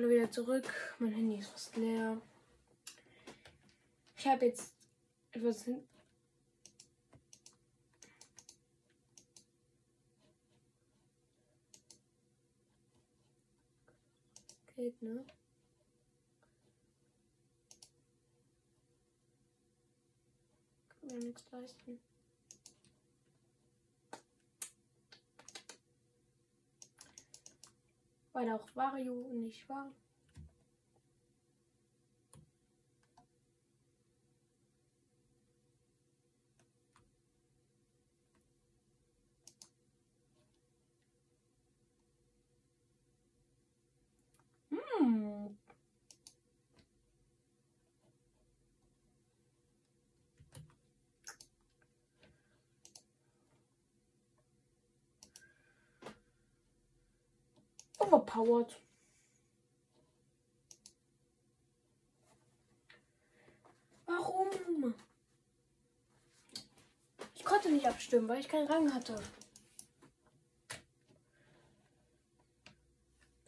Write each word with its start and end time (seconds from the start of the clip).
Hallo 0.00 0.12
wieder 0.12 0.30
zurück. 0.30 0.64
Mein 0.98 1.12
Handy 1.12 1.40
ist 1.40 1.50
fast 1.50 1.76
leer. 1.76 2.16
Ich 4.16 4.26
habe 4.26 4.46
jetzt 4.46 4.72
etwas 5.30 5.64
hin. 5.64 5.86
Geht, 14.74 15.02
ne? 15.02 15.26
Kann 20.88 21.10
mir 21.10 21.26
nichts 21.26 21.44
leisten. 21.52 22.00
Weil 28.32 28.50
auch 28.50 28.66
Wario 28.74 29.26
nicht 29.32 29.68
war. 29.68 29.92
Overpowered. 58.10 58.76
Warum? 64.06 64.94
Ich 67.36 67.44
konnte 67.44 67.70
nicht 67.70 67.86
abstimmen, 67.86 68.28
weil 68.28 68.40
ich 68.40 68.48
keinen 68.48 68.66
Rang 68.66 68.92
hatte. 68.92 69.22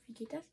Wie 0.06 0.12
geht 0.14 0.32
das? 0.32 0.44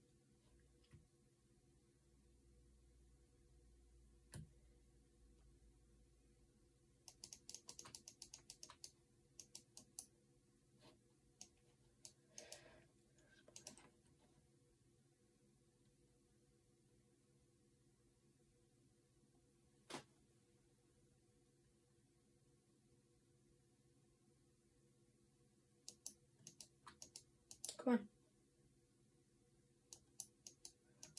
Mal. 27.90 28.00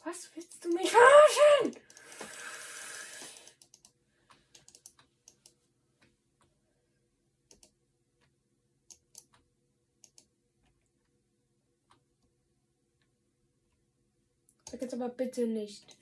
Was 0.04 0.30
willst 0.36 0.64
du 0.64 0.68
mich 0.72 0.88
verarschen? 0.88 1.82
Sag 14.70 14.80
jetzt 14.80 14.94
aber 14.94 15.09
bitte 15.09 15.48
nicht. 15.48 15.97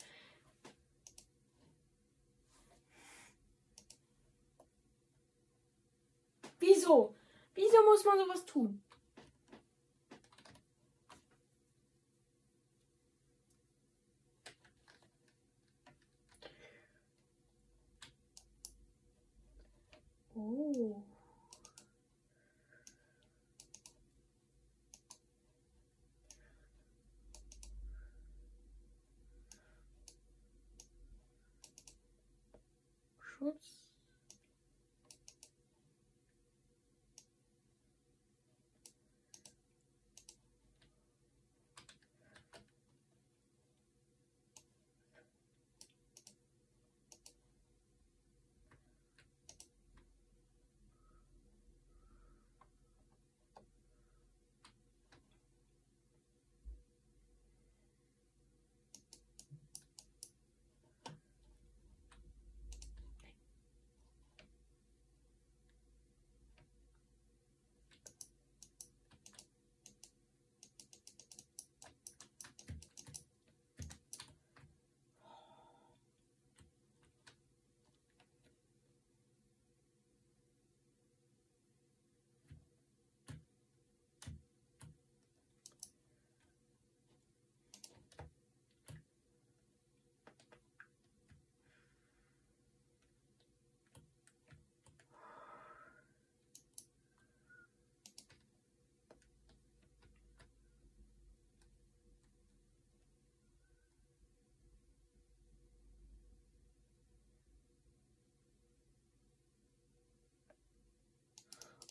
Wieso? 6.58 7.14
Wieso 7.54 7.82
muss 7.84 8.04
man 8.04 8.18
sowas 8.18 8.44
tun? 8.44 8.82
О. 20.78 21.02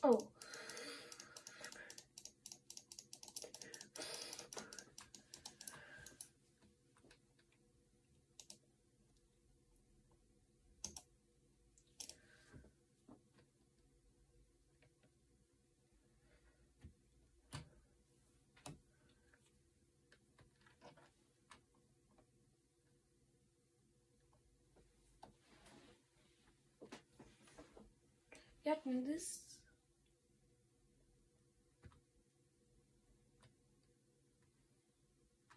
Oh. 0.04 0.28
Wir 28.68 28.74
hatten 28.74 29.06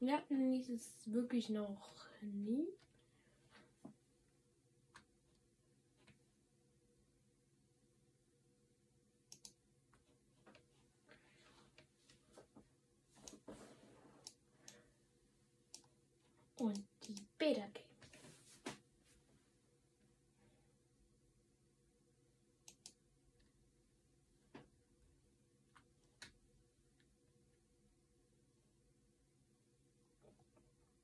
Wir 0.01 0.15
hatten 0.15 0.51
dieses 0.51 1.13
wirklich 1.13 1.51
noch 1.51 2.07
nie. 2.23 2.67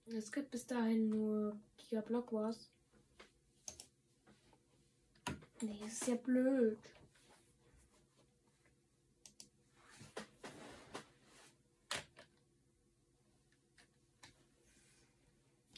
Es 0.08 0.30
gibt 0.30 0.52
bis 0.52 0.64
dahin 0.64 1.08
nur 1.08 1.58
Giga 1.76 2.00
Block 2.00 2.32
Wars. 2.32 2.70
Nee, 5.60 5.76
das 5.82 5.92
ist 5.94 6.06
ja 6.06 6.14
blöd. 6.14 6.78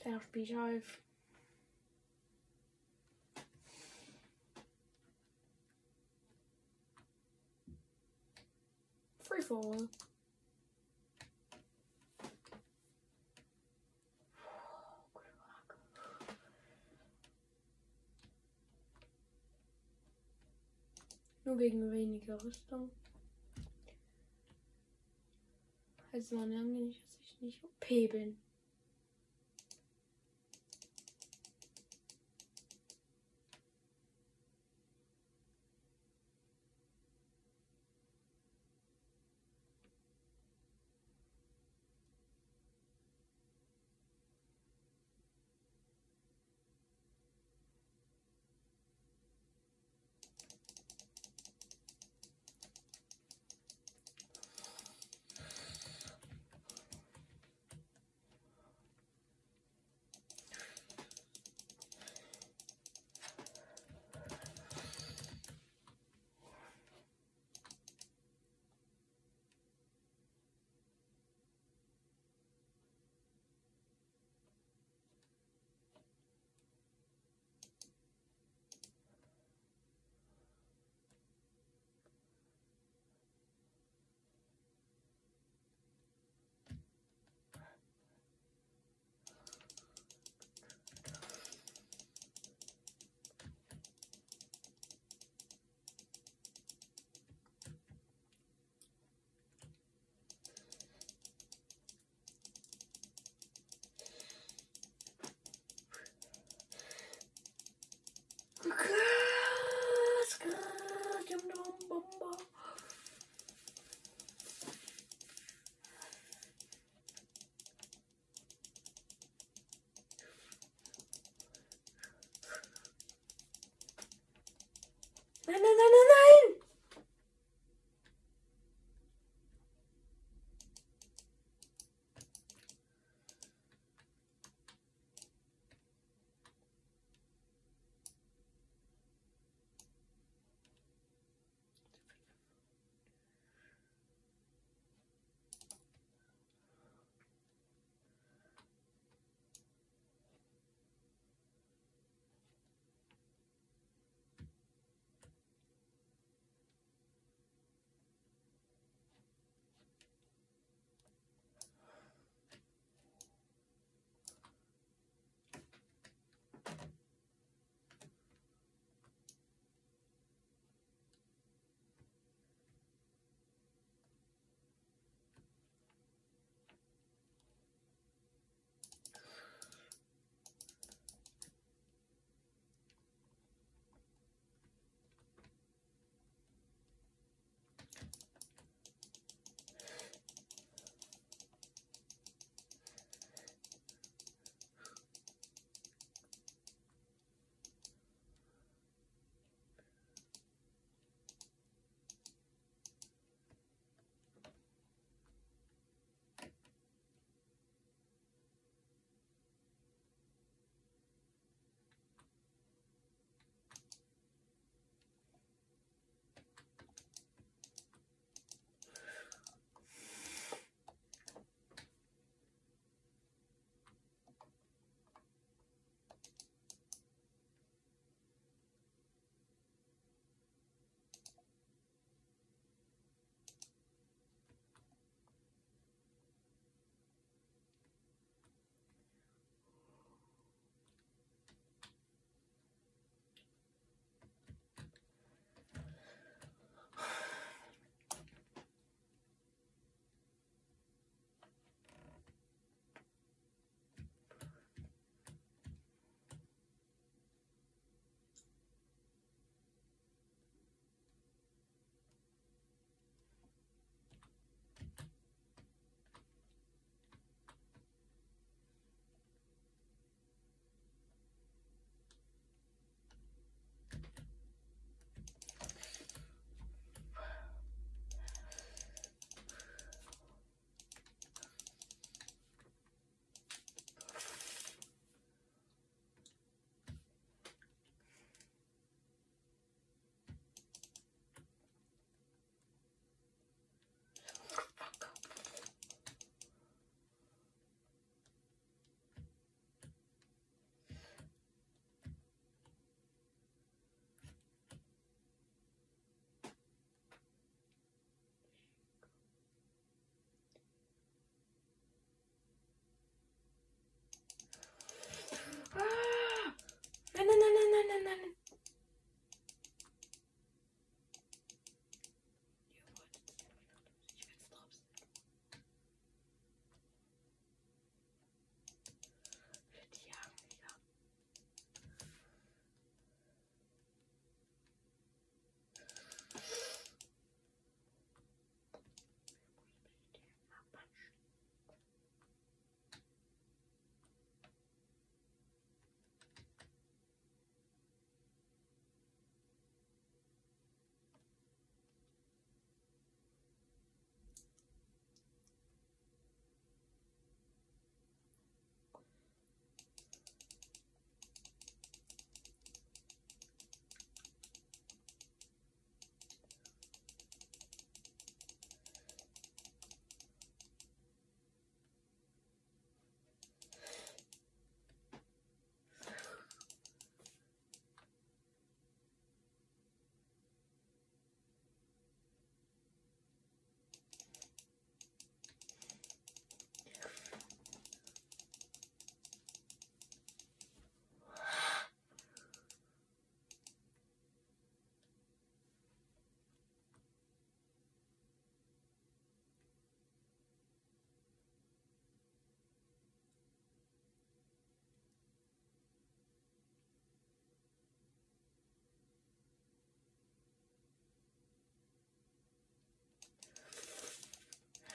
Da 0.05 0.21
spiele 0.21 0.45
ich 0.45 0.57
auf. 0.57 1.01
Free 9.21 9.43
wegen 21.59 21.93
weniger 21.93 22.43
Rüstung. 22.43 22.91
Also 26.13 26.37
man 26.37 26.53
lange 26.53 26.81
nicht, 26.81 27.05
dass 27.05 27.21
ich 27.23 27.41
nicht 27.41 27.65
OP 27.65 27.89
bin. 28.11 28.37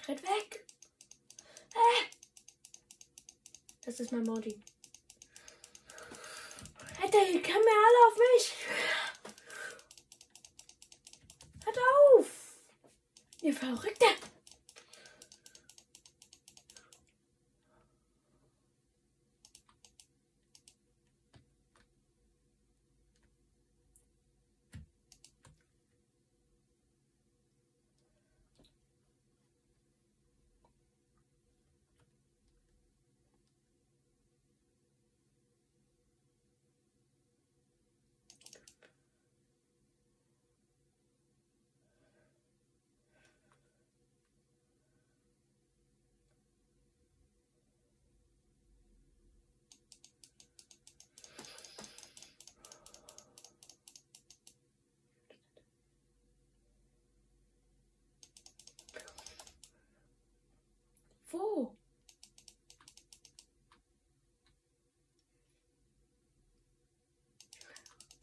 Red 0.08 0.22
weg! 0.22 0.66
Äh! 1.74 2.06
Das 3.86 4.00
ist 4.02 4.12
mein 4.12 4.24
Modi. 4.24 4.62
Alter, 7.02 7.26
ihr 7.30 7.42
kommen 7.42 7.66
ja 7.66 7.80
alle 7.88 8.08
auf 8.08 8.18
mich! 8.18 8.54
Hört 11.64 11.78
auf! 12.18 12.28
Ihr 13.42 13.54
Verrückte! 13.54 14.06